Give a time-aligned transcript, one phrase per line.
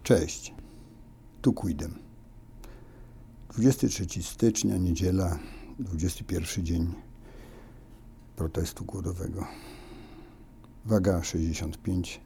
[0.03, 0.55] Cześć,
[1.41, 1.99] tu Quidem.
[3.49, 5.39] 23 stycznia, niedziela,
[5.79, 7.12] 21 dzień
[8.43, 9.47] protestu głodowego.
[10.85, 12.21] Waga 65,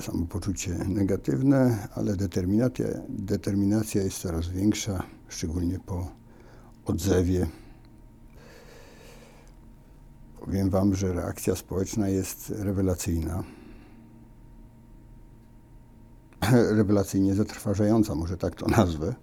[0.00, 6.12] samopoczucie negatywne, ale determinacja, determinacja jest coraz większa, szczególnie po
[6.84, 7.46] odzewie.
[10.40, 13.44] Powiem Wam, że reakcja społeczna jest rewelacyjna.
[16.78, 19.14] Rewelacyjnie zatrważająca, może tak to nazwę,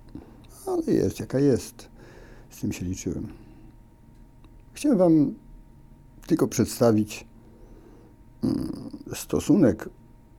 [0.68, 1.90] ale jest jaka jest.
[2.50, 3.45] Z tym się liczyłem.
[4.76, 5.34] Chciałem Wam
[6.28, 7.28] tylko przedstawić
[8.44, 9.90] mm, stosunek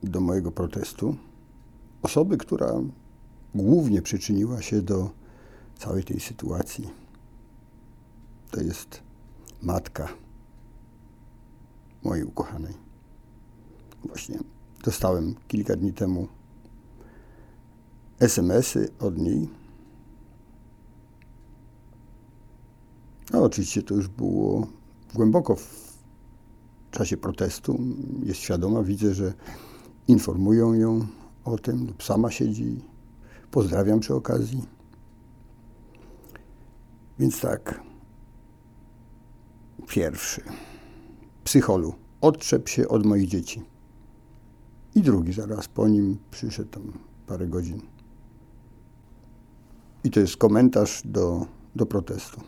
[0.03, 1.15] do mojego protestu
[2.01, 2.73] osoby, która
[3.55, 5.09] głównie przyczyniła się do
[5.77, 6.89] całej tej sytuacji.
[8.51, 9.01] To jest
[9.61, 10.07] matka
[12.03, 12.73] mojej ukochanej.
[14.05, 14.39] Właśnie
[14.83, 16.27] dostałem kilka dni temu
[18.19, 19.49] SMS-y od niej
[23.47, 24.67] oczywiście to już było
[25.15, 25.97] głęboko w
[26.91, 27.79] czasie protestu.
[28.23, 29.33] Jest świadoma, widzę, że
[30.07, 31.07] informują ją
[31.43, 32.81] o tym, lub sama siedzi.
[33.51, 34.63] Pozdrawiam przy okazji.
[37.19, 37.81] Więc tak.
[39.87, 40.41] Pierwszy.
[41.43, 41.93] Psycholu.
[42.21, 43.63] Odczep się od moich dzieci.
[44.95, 46.93] I drugi zaraz po nim przyszedł tam
[47.27, 47.81] parę godzin.
[50.03, 51.45] I to jest komentarz do,
[51.75, 52.41] do protestu.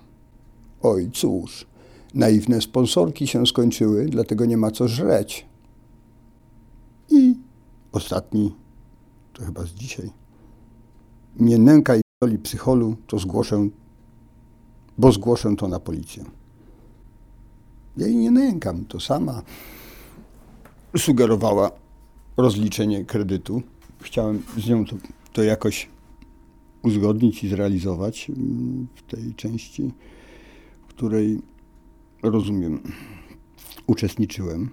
[0.83, 1.65] Oj, cóż,
[2.13, 5.45] naiwne sponsorki się skończyły, dlatego nie ma co żreć.
[7.09, 7.35] I
[7.91, 8.55] ostatni,
[9.33, 10.11] to chyba z dzisiaj.
[11.39, 13.69] Nie nękaj doli psycholu, to zgłoszę,
[14.97, 16.25] bo zgłoszę to na policję.
[17.97, 19.41] Ja jej nie nękam, to sama
[20.97, 21.71] sugerowała
[22.37, 23.61] rozliczenie kredytu.
[24.01, 24.95] Chciałem z nią to,
[25.33, 25.89] to jakoś
[26.81, 29.91] uzgodnić i zrealizować mm, w tej części
[30.99, 31.41] której
[32.23, 32.79] rozumiem,
[33.87, 34.69] uczestniczyłem,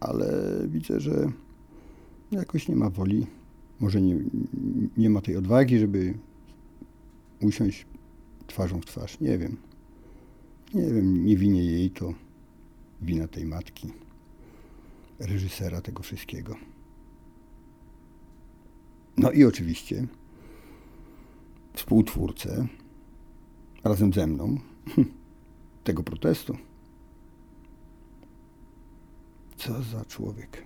[0.00, 0.26] ale
[0.68, 1.32] widzę, że
[2.30, 3.26] jakoś nie ma woli,
[3.80, 4.16] może nie,
[4.96, 6.14] nie ma tej odwagi, żeby
[7.40, 7.86] usiąść
[8.46, 9.20] twarzą w twarz.
[9.20, 9.56] Nie wiem.
[10.74, 12.14] Nie wiem, nie winię jej, to
[13.02, 13.92] wina tej matki,
[15.18, 16.56] reżysera tego wszystkiego.
[19.16, 20.06] No i oczywiście
[21.74, 22.66] współtwórcę
[23.84, 24.58] razem ze mną
[25.84, 26.56] tego protestu.
[29.56, 30.64] Co za człowiek.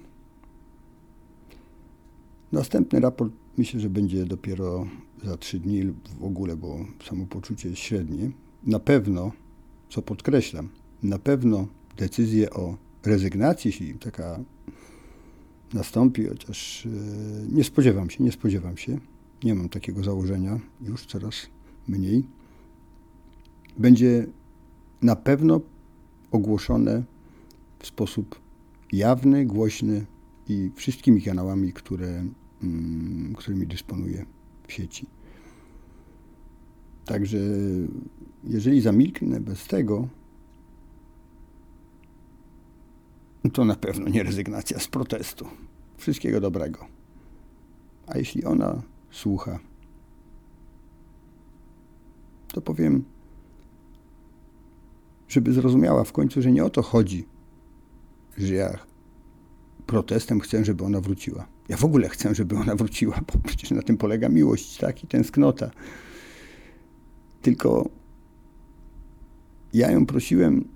[2.52, 4.86] Następny raport myślę, że będzie dopiero
[5.24, 8.30] za trzy dni lub w ogóle, bo samopoczucie jest średnie.
[8.66, 9.32] Na pewno,
[9.88, 10.68] co podkreślam,
[11.02, 14.40] na pewno decyzję o rezygnacji, jeśli taka
[15.74, 16.88] nastąpi, chociaż e,
[17.52, 18.98] nie spodziewam się, nie spodziewam się.
[19.44, 21.34] Nie mam takiego założenia, już coraz
[21.88, 22.24] mniej
[23.78, 24.26] będzie
[25.02, 25.60] na pewno
[26.30, 27.02] ogłoszone
[27.78, 28.40] w sposób
[28.92, 30.06] jawny, głośny
[30.48, 32.24] i wszystkimi kanałami, które,
[32.62, 34.26] mm, którymi dysponuję
[34.66, 35.06] w sieci.
[37.04, 37.38] Także
[38.44, 40.08] jeżeli zamilknę bez tego,
[43.52, 45.46] to na pewno nie rezygnacja z protestu.
[45.96, 46.86] Wszystkiego dobrego.
[48.06, 49.58] A jeśli ona słucha,
[52.48, 53.04] to powiem,
[55.28, 57.26] żeby zrozumiała w końcu, że nie o to chodzi,
[58.38, 58.78] że ja
[59.86, 61.46] protestem chcę, żeby ona wróciła.
[61.68, 65.06] Ja w ogóle chcę, żeby ona wróciła, bo przecież na tym polega miłość, tak, i
[65.06, 65.70] tęsknota.
[67.42, 67.88] Tylko
[69.72, 70.68] ja ją prosiłem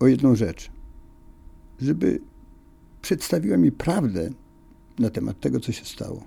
[0.00, 0.70] o jedną rzecz,
[1.80, 2.20] żeby
[3.02, 4.30] przedstawiła mi prawdę
[4.98, 6.24] na temat tego, co się stało.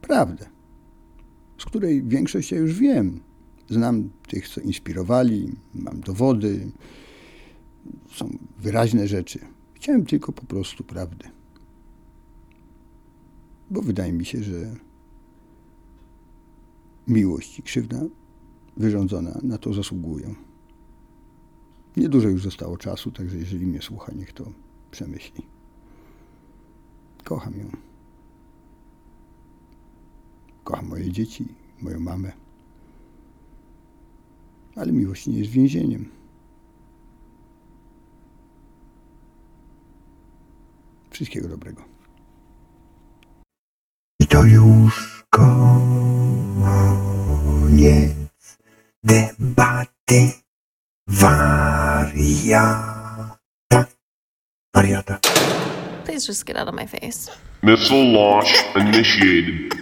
[0.00, 0.46] Prawdę,
[1.58, 3.20] z której większość ja już wiem.
[3.70, 6.70] Znam tych, co inspirowali, mam dowody,
[8.12, 9.38] są wyraźne rzeczy.
[9.74, 11.24] Chciałem tylko po prostu prawdy.
[13.70, 14.76] Bo wydaje mi się, że
[17.08, 18.00] miłość i krzywda
[18.76, 20.34] wyrządzona na to zasługują.
[21.96, 24.52] Niedużo już zostało czasu, także jeżeli mnie słucha, niech to
[24.90, 25.42] przemyśli.
[27.24, 27.70] Kocham ją.
[30.64, 31.48] Kocham moje dzieci,
[31.80, 32.43] moją mamę.
[34.76, 36.08] Ale miłość nie jest więzieniem.
[41.10, 41.82] Wszystkiego dobrego.
[44.20, 45.74] I to już koniec
[49.04, 50.32] debaty
[51.06, 52.24] wariata.
[54.74, 55.18] Wariata.
[56.04, 57.30] Please just get out of my face.
[57.62, 59.74] Missile launch initiated.